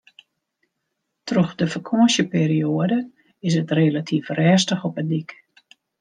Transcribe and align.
Troch 1.27 1.53
de 1.59 1.65
fakânsjeperioade 1.73 2.97
is 3.47 3.53
it 3.61 3.73
relatyf 3.79 4.25
rêstich 4.37 4.81
op 4.87 4.95
'e 4.97 5.03
dyk. 5.11 5.29